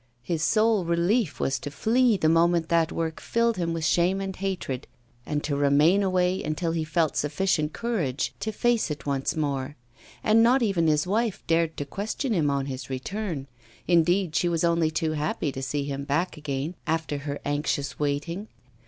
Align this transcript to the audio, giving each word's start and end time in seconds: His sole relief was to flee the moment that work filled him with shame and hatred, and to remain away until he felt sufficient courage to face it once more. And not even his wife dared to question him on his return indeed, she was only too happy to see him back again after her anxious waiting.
His 0.23 0.41
sole 0.41 0.83
relief 0.83 1.39
was 1.39 1.59
to 1.59 1.69
flee 1.69 2.17
the 2.17 2.27
moment 2.27 2.69
that 2.69 2.91
work 2.91 3.21
filled 3.21 3.57
him 3.57 3.71
with 3.71 3.85
shame 3.85 4.19
and 4.19 4.35
hatred, 4.35 4.87
and 5.27 5.43
to 5.43 5.55
remain 5.55 6.01
away 6.01 6.41
until 6.43 6.71
he 6.71 6.83
felt 6.83 7.15
sufficient 7.15 7.71
courage 7.73 8.33
to 8.39 8.51
face 8.51 8.89
it 8.89 9.05
once 9.05 9.35
more. 9.35 9.75
And 10.23 10.41
not 10.41 10.63
even 10.63 10.87
his 10.87 11.05
wife 11.05 11.43
dared 11.45 11.77
to 11.77 11.85
question 11.85 12.33
him 12.33 12.49
on 12.49 12.65
his 12.65 12.89
return 12.89 13.45
indeed, 13.87 14.35
she 14.35 14.49
was 14.49 14.63
only 14.63 14.89
too 14.89 15.11
happy 15.11 15.51
to 15.51 15.61
see 15.61 15.83
him 15.83 16.03
back 16.03 16.35
again 16.35 16.73
after 16.87 17.19
her 17.19 17.39
anxious 17.45 17.99
waiting. 17.99 18.47